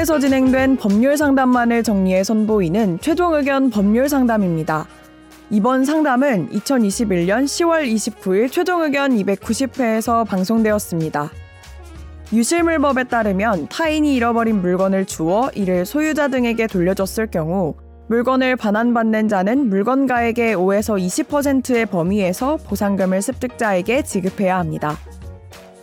[0.00, 4.86] 법원에서 진행된 법률 상담만을 정리해 선보이는 최종 의견 법률 상담입니다.
[5.50, 11.30] 이번 상담은 2021년 10월 29일 최종 의견 290회에서 방송되었습니다.
[12.32, 17.74] 유실물법에 따르면 타인이 잃어버린 물건을 주어 이를 소유자 등에게 돌려줬을 경우
[18.08, 24.96] 물건을 반환받는 자는 물건가액의 5에서 20%의 범위에서 보상금을 습득자에게 지급해야 합니다.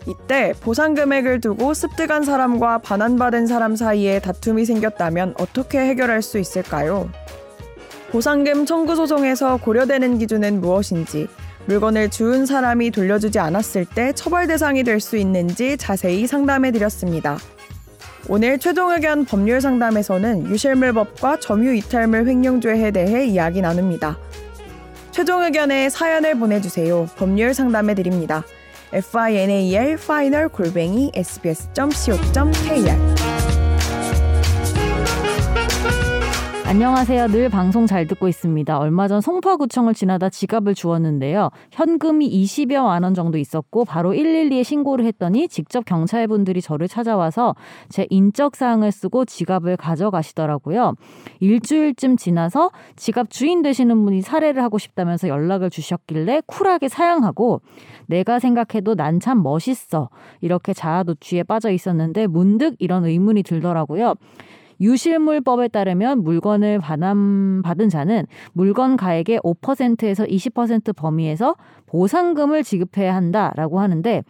[0.08, 7.10] 이때 보상 금액을 두고 습득한 사람과 반환받은 사람 사이에 다툼이 생겼다면 어떻게 해결할 수 있을까요?
[8.12, 11.28] 보상금 청구 소송에서 고려되는 기준은 무엇인지,
[11.66, 17.38] 물건을 주운 사람이 돌려주지 않았을 때 처벌 대상이 될 수 있는지 자세히 상담해 드렸습니다.
[18.30, 24.18] 오늘 최종 의견 법률 상담에서는 유실물법과 점유 이탈물 횡령죄에 대해 이야기 나눕니다.
[25.12, 27.08] 최종 의견에 사연을 보내주세요.
[27.18, 28.46] 법률 상담해 드립니다.
[28.94, 32.98] Final final 골뱅이 sbs.co.kr
[36.68, 37.28] 안녕하세요.
[37.28, 38.78] 늘 방송 잘 듣고 있습니다.
[38.78, 41.50] 얼마 전 송파구청을 지나다 지갑을 주웠는데요.
[41.72, 47.56] 현금이 20여만 원 정도 있었고 바로 112에 신고를 했더니 직접 경찰분들이 저를 찾아와서
[47.88, 50.96] 제 인적 사항을 쓰고 지갑을 가져가시더라고요.
[51.40, 57.62] 일주일쯤 지나서 지갑 주인 되시는 분이 사례를 하고 싶다면서 연락을 주셨길래 쿨하게 사양하고
[58.08, 60.10] 내가 생각해도 난 참 멋있어.
[60.42, 64.16] 이렇게 자아도취에 빠져 있었는데 문득 이런 의문이 들더라고요.
[64.80, 71.56] 유실물법에 따르면 물건을 반환받은 자는 물건 가액의 5%에서 20% 범위에서
[71.88, 74.24] 보상금을 지급해야 한다라고 하는데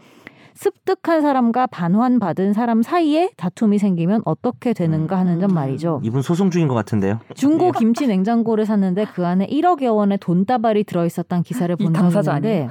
[0.57, 6.01] 습득한 사람과 반환받은 사람 사이에 다툼이 생기면 어떻게 되는가 하는 점 말이죠.
[6.03, 7.19] 이분 소송 중인 것 같은데요.
[7.35, 12.69] 중고 김치 냉장고를 샀는데 그 안에 1억여 원의 돈다발이 들어있었던 기사를 본 적이 있는데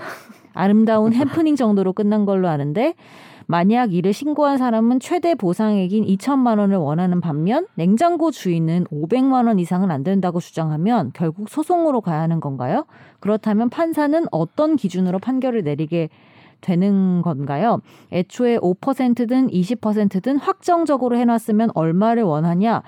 [0.53, 2.95] 아름다운 해프닝 정도로 끝난 걸로 아는데
[3.47, 9.91] 만약 이를 신고한 사람은 최대 보상액인 2천만 원을 원하는 반면 냉장고 주인은 500만 원 이상은
[9.91, 12.87] 안 된다고 주장하면 결국 소송으로 가야 하는 건가요?
[13.21, 16.09] 그렇다면 판사는 어떤 기준으로 판결을 내리게
[16.61, 17.81] 되는 건가요?
[18.13, 22.83] 애초에 5%든 20%든 확정적으로 해놨으면 얼마를 원하냐?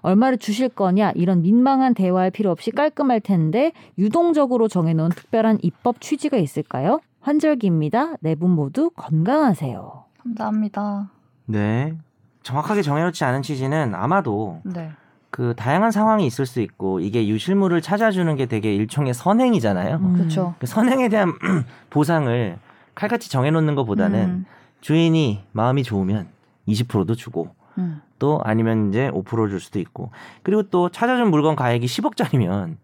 [0.00, 6.38] 얼마를 주실 거냐 이런 민망한 대화할 필요 없이 깔끔할 텐데 유동적으로 정해놓은 특별한 입법 취지가
[6.38, 7.00] 있을까요?
[7.20, 8.16] 환절기입니다.
[8.20, 10.04] 네 분 모두 건강하세요.
[10.22, 11.10] 감사합니다.
[11.46, 11.96] 네.
[12.42, 14.90] 정확하게 정해놓지 않은 취지는 아마도 네.
[15.30, 19.96] 그 다양한 상황이 있을 수 있고 이게 유실물을 찾아주는 게 되게 일종의 선행이잖아요.
[19.96, 20.14] 음.
[20.14, 20.54] 그렇죠.
[20.58, 21.32] 그 선행에 대한
[21.90, 22.58] 보상을
[22.94, 24.46] 칼같이 정해놓는 것보다는 음.
[24.80, 26.28] 주인이 마음이 좋으면
[26.68, 28.00] 20%도 주고 음.
[28.18, 30.10] 또 아니면 이제 5%줄 수도 있고
[30.42, 32.76] 그리고 또 찾아준 물건 가액이 10억짜리면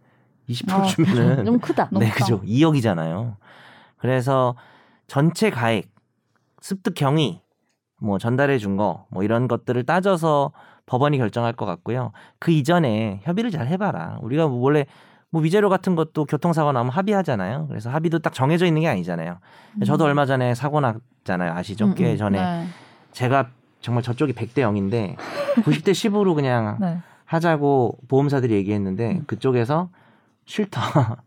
[0.48, 1.88] 20% 아, 주면은 좀 크다.
[1.92, 2.14] 네, 높다.
[2.14, 2.42] 그죠.
[2.42, 3.36] 2억이잖아요.
[4.04, 4.54] 그래서
[5.06, 5.88] 전체 가액,
[6.60, 7.40] 습득 경위,
[7.98, 10.52] 뭐 전달해 준 거, 뭐 이런 것들을 따져서
[10.84, 12.12] 법원이 결정할 것 같고요.
[12.38, 14.18] 그 이전에 협의를 잘 해봐라.
[14.20, 14.84] 우리가 뭐 원래
[15.30, 17.66] 뭐 위자료 같은 것도 교통사고 나면 합의하잖아요.
[17.68, 19.38] 그래서 합의도 딱 정해져 있는 게 아니잖아요.
[19.86, 21.54] 저도 얼마 전에 사고 났잖아요.
[21.54, 21.86] 아시죠?
[21.86, 22.16] 음, 꽤 음.
[22.18, 22.66] 전에 네.
[23.12, 23.48] 제가
[23.80, 25.16] 정말 저쪽이 100대 0인데
[25.62, 26.98] 90대 10으로 그냥 네.
[27.24, 29.24] 하자고 보험사들이 얘기했는데 음.
[29.26, 29.88] 그쪽에서
[30.44, 31.22] 싫다.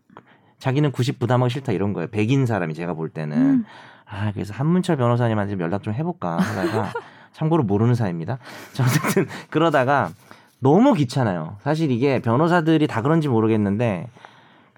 [0.58, 2.08] 자기는 90 부담하기 싫다 이런 거예요.
[2.08, 3.36] 백인 사람이 제가 볼 때는.
[3.36, 3.64] 음.
[4.06, 6.92] 아, 그래서 한문철 변호사님한테 좀 연락 좀 해볼까 하다가
[7.32, 8.38] 참고로 모르는 사이입니다.
[8.72, 10.10] 자, 어쨌든 그러다가
[10.60, 11.56] 너무 귀찮아요.
[11.62, 14.08] 사실 이게 변호사들이 다 그런지 모르겠는데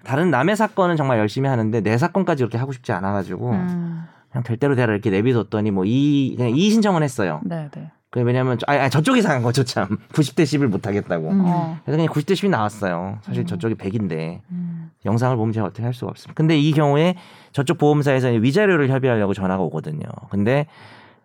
[0.03, 4.05] 다른 남의 사건은 정말 열심히 하는데 내 사건까지 그렇게 하고 싶지 않아가지고 음.
[4.31, 7.41] 그냥 될 대로 되라 이렇게 내비뒀더니 뭐 이 그냥 이 신청을 했어요.
[7.43, 7.91] 네, 네.
[8.09, 11.29] 그 왜냐면 저- 아니, 아니 저쪽이 상한 거죠 참 90대 10을 못 하겠다고.
[11.29, 11.41] 음.
[11.45, 11.77] 어.
[11.85, 13.19] 그래서 그냥 90대 10이 나왔어요.
[13.21, 13.45] 사실 음.
[13.45, 14.91] 저쪽이 100인데 음.
[15.05, 16.33] 영상을 보면 제가 어떻게 할 수가 없습니다.
[16.35, 17.15] 근데 이 경우에
[17.53, 20.05] 저쪽 보험사에서 위자료를 협의하려고 전화가 오거든요.
[20.29, 20.67] 근데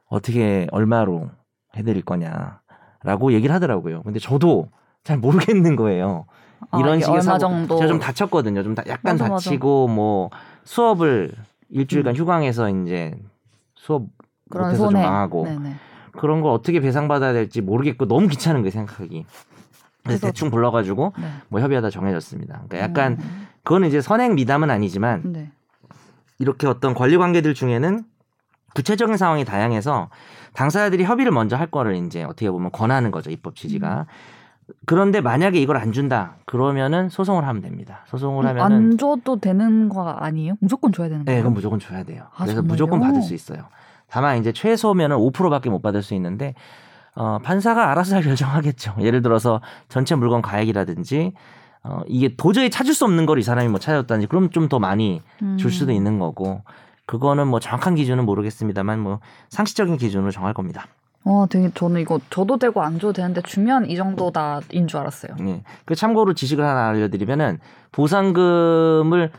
[0.08, 1.30] 어떻게 얼마로
[1.76, 4.02] 해드릴 거냐라고 얘기를 하더라고요.
[4.02, 4.68] 근데 저도
[5.04, 6.26] 잘 모르겠는 거예요.
[6.70, 8.62] 아, 이런 이게 식의 사고 정도 제가 좀 다쳤거든요.
[8.62, 9.34] 좀 다- 약간 맞아, 맞아.
[9.34, 10.30] 다치고 뭐
[10.64, 11.32] 수업을
[11.70, 13.14] 일주일간 휴강해서 이제
[13.74, 14.06] 수업
[14.50, 15.04] 그런 못해서 좀 손해.
[15.04, 15.74] 망하고 네네.
[16.12, 19.24] 그런 걸 어떻게 배상 받아야 될지 모르겠고 너무 귀찮은 거예요 생각하기.
[19.24, 19.40] 그래서
[20.04, 21.26] 그래서- 대충 불러가지고 네.
[21.48, 22.62] 뭐 협의하다 정해졌습니다.
[22.68, 23.46] 그러니까 약간 음.
[23.64, 25.50] 그거는 이제 선행 미담은 아니지만 네.
[26.38, 28.04] 이렇게 어떤 권리 관계들 중에는
[28.74, 30.10] 구체적인 상황이 다양해서
[30.52, 34.06] 당사자들이 협의를 먼저 할 거를 이제 어떻게 보면 권하는 거죠 입법 취지가.
[34.84, 38.04] 그런데 만약에 이걸 안 준다 그러면은 소송을 하면 됩니다.
[38.06, 40.54] 소송을 음, 하면은 안 줘도 되는 거 아니에요?
[40.60, 41.42] 무조건 줘야 되는 네, 거예요?
[41.42, 42.24] 그건 무조건 줘야 돼요.
[42.34, 42.68] 아, 그래서 정말요?
[42.68, 43.64] 무조건 받을 수 있어요.
[44.08, 46.54] 다만 이제 최소면은 5%밖에 못 받을 수 있는데
[47.14, 48.96] 어, 판사가 알아서 잘 결정하겠죠.
[49.00, 51.32] 예를 들어서 전체 물건 가액이라든지
[51.84, 55.22] 어, 이게 도저히 찾을 수 없는 걸 이 사람이 뭐 찾았다든지 그럼 좀 더 많이
[55.58, 55.96] 줄 수도 음.
[55.96, 56.62] 있는 거고
[57.06, 59.20] 그거는 뭐 정확한 기준은 모르겠습니다만 뭐
[59.50, 60.86] 상식적인 기준으로 정할 겁니다.
[61.28, 65.32] 와, 되게 저는 이거 줘도 되고 안 줘도 되는데 주면 이 정도다인 줄 알았어요.
[65.40, 65.62] 예.
[65.84, 67.58] 그 참고로 지식을 하나 알려드리면은
[67.92, 69.30] 보상금을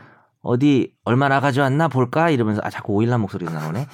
[0.41, 3.87] 어디 얼마나 가져왔나 볼까 이러면서 아 자꾸 오일남 목소리가 나오네.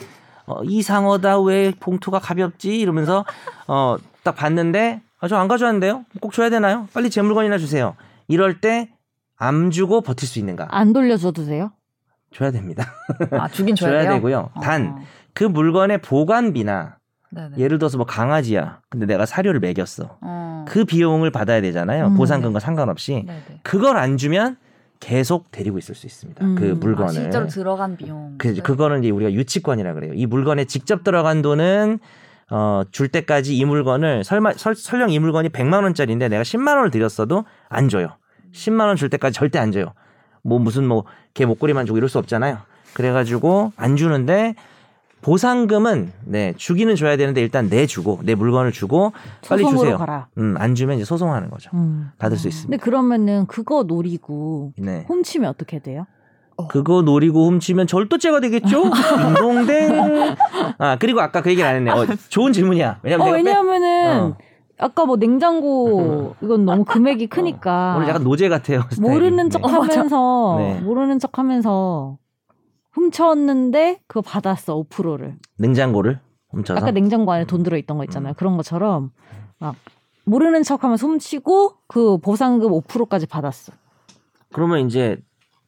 [0.45, 3.25] 어, 이 상어다 왜 봉투가 가볍지 이러면서
[3.67, 6.05] 어 딱 봤는데 아, 저 안 가져왔는데요.
[6.21, 6.87] 꼭 줘야 되나요?
[6.93, 7.95] 빨리 제 물건이나 주세요.
[8.27, 8.89] 이럴 때
[9.37, 10.67] 안 주고 버틸 수 있는가?
[10.71, 11.71] 안 돌려줘도 돼요?
[12.31, 12.85] 줘야 됩니다.
[13.31, 14.13] 아, 주긴 줘야, 줘야 돼요?
[14.13, 14.49] 되고요.
[14.53, 14.59] 어.
[14.61, 16.97] 단그 물건의 보관비나
[17.33, 17.57] 네네.
[17.57, 18.79] 예를 들어서 뭐 강아지야.
[18.89, 20.17] 근데 내가 사료를 먹였어.
[20.21, 20.65] 어.
[20.67, 22.07] 그 비용을 받아야 되잖아요.
[22.07, 23.23] 음, 보상금과 상관없이.
[23.25, 23.59] 네네.
[23.63, 24.57] 그걸 안 주면
[24.99, 26.45] 계속 데리고 있을 수 있습니다.
[26.45, 26.55] 음.
[26.55, 27.09] 그 아, 물건을.
[27.09, 28.35] 아, 실제로 들어간 비용.
[28.37, 30.13] 그, 그거는 이제 우리가 유치권이라 그래요.
[30.15, 31.99] 이 물건에 직접 들어간 돈은
[32.51, 36.91] 어, 줄 때까지 이 물건을 설마, 설, 설령 이 물건이 100만 원짜리인데 내가 10만 원을
[36.91, 38.09] 드렸어도 안 줘요.
[38.53, 39.93] 10만 원 줄 때까지 절대 안 줘요.
[40.43, 42.59] 뭐 무슨 뭐 개 목걸이만 주고 이럴 수 없잖아요.
[42.93, 44.53] 그래가지고 안 주는데
[45.23, 49.13] 보상금은 네 주기는 줘야 되는데 일단 내 주고 내 물건을 주고
[49.47, 49.97] 빨리 주세요.
[49.97, 50.27] 가라.
[50.37, 51.71] 음, 안 주면 이제 소송하는 거죠.
[51.73, 52.11] 음.
[52.19, 52.83] 받을 수 근데 있습니다.
[52.83, 55.05] 그러면은 그거 노리고 네.
[55.07, 56.05] 훔치면 어떻게 돼요?
[56.69, 58.83] 그거 노리고 훔치면 절도죄가 되겠죠?
[59.33, 60.35] 딩동댕.
[60.77, 61.89] 아 그리고 아까 그 얘기를 안 했네.
[61.91, 62.99] 어, 좋은 질문이야.
[63.01, 64.37] 왜냐면 어, 내가 빼- 왜냐하면은 어.
[64.77, 68.81] 아까 뭐 냉장고 이건 너무 금액이 크니까 오늘 약간 노제 같아요.
[68.91, 69.01] 스타일이.
[69.13, 69.49] 모르는 네.
[69.49, 70.79] 척하면서 네.
[70.81, 72.17] 모르는 척하면서
[72.93, 75.37] 훔쳤는데 그거 받았어 5%를.
[75.57, 76.19] 냉장고를
[76.49, 76.79] 훔쳐서.
[76.79, 78.33] 아까 냉장고 안에 돈 들어 있던 거 있잖아요.
[78.35, 79.11] 그런 것처럼
[79.59, 79.75] 막
[80.25, 83.73] 모르는 척하면서 훔치고 그 보상금 5%까지 받았어.
[84.53, 85.17] 그러면 이제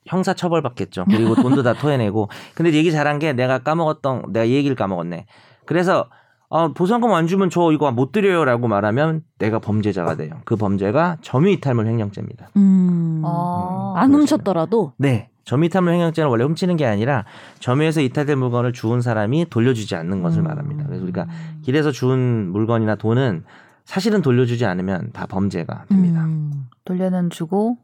[0.05, 1.05] 형사 처벌 받겠죠.
[1.09, 2.29] 그리고 돈도 다 토해내고.
[2.53, 5.25] 근데 얘기 잘한 게 내가 까먹었던 내가 이 얘기를 까먹었네.
[5.65, 6.07] 그래서
[6.51, 10.41] 아, 보상금 안 주면 저 이거 못 드려요라고 말하면 내가 범죄자가 돼요.
[10.45, 12.49] 그 범죄가 점유이탈물 횡령죄입니다.
[12.55, 13.23] 음.
[13.25, 13.93] 아.
[13.97, 15.31] 안 훔쳤더라도 네.
[15.45, 17.23] 점유이탈물 횡령죄는 원래 훔치는 게 아니라
[17.59, 20.45] 점유해서 이탈된 물건을 주운 사람이 돌려주지 않는 것을 음.
[20.45, 20.85] 말합니다.
[20.87, 21.27] 그래서 우리가
[21.63, 23.43] 길에서 주운 물건이나 돈은
[23.85, 26.23] 사실은 돌려주지 않으면 다 범죄가 됩니다.
[26.25, 26.67] 음.
[26.83, 27.77] 돌려는 주고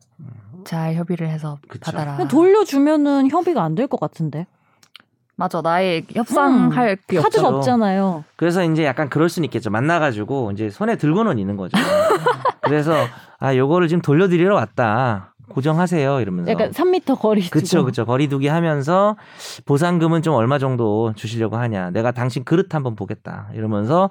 [0.65, 1.91] 잘 협의를 해서 그쵸.
[1.91, 2.27] 받아라.
[2.27, 4.47] 돌려주면은 협의가 안 될 것 같은데.
[5.35, 7.47] 맞아, 나의 협상할 게 카드가.
[7.47, 7.57] 없죠.
[7.57, 8.23] 없잖아요.
[8.35, 9.71] 그래서 이제 약간 그럴 수는 있겠죠.
[9.71, 11.77] 만나가지고 이제 손에 들고는 있는 거죠.
[12.61, 12.93] 그래서
[13.39, 15.30] 아 요거를 지금 돌려드리러 왔다.
[15.53, 16.51] 고정하세요 이러면서.
[16.51, 17.51] 약간 3m 거리 두고.
[17.59, 19.15] 그쵸 그쵸 거리두기 하면서
[19.65, 21.91] 보상금은 좀 얼마 정도 주시려고 하냐.
[21.91, 24.09] 내가 당신 그릇 한번 보겠다 이러면서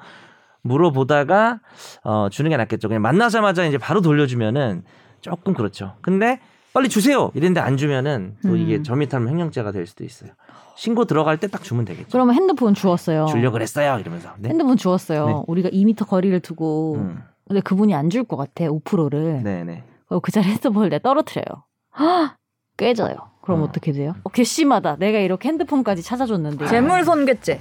[0.63, 1.61] 물어보다가
[2.05, 2.89] 어 주는 게 낫겠죠.
[2.89, 4.83] 그냥 만나자마자 이제 바로 돌려주면은
[5.21, 5.95] 조금 그렇죠.
[6.01, 6.41] 근데
[6.73, 8.83] 빨리 주세요 이랬는데 안 주면은 또 이게 음.
[8.85, 10.31] 점유탈 횡령죄가 될 수도 있어요.
[10.77, 12.09] 신고 들어갈 때 딱 주면 되겠죠.
[12.13, 13.27] 그러면 핸드폰 주었어요.
[13.27, 14.31] 주려 그랬어요 이러면서.
[14.39, 14.51] 네.
[14.51, 15.27] 핸드폰 주었어요.
[15.27, 15.35] 네.
[15.47, 17.23] 우리가 2m 거리를 두고 음.
[17.49, 19.43] 근데 그분이 안 줄 것 같아 5%를.
[19.43, 19.83] 네네.
[20.11, 21.65] 어, 그 자리 핸드폰을 내가 떨어뜨려요.
[21.99, 22.37] 헉!
[22.77, 23.17] 깨져요.
[23.43, 23.65] 그럼 어.
[23.65, 23.73] 어.
[23.73, 24.15] 떻게 돼요?
[24.25, 24.97] 어, 괘씸하다.
[24.97, 26.67] 내가 이렇게 핸드폰까지 찾아줬는데.
[26.67, 27.61] 재물 손괴죄.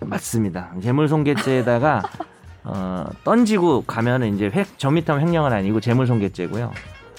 [0.00, 0.70] 맞습니다.
[0.82, 2.02] 재물 손괴죄에다가
[2.64, 6.72] 어, 던지고 가면은 이제 획 점미탐 횡령은 아니고 재물 손괴죄고요.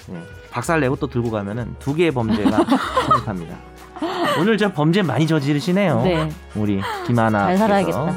[0.08, 0.22] 네.
[0.50, 2.50] 박살 내고 또 들고 가면은 두 개의 범죄가
[3.06, 3.56] 성립합니다.
[4.40, 6.02] 오늘 저 범죄 많이 저지르시네요.
[6.02, 6.28] 네.
[6.56, 7.46] 우리 김하나.
[7.48, 7.58] 잘.
[7.58, 8.16] 살아야겠다.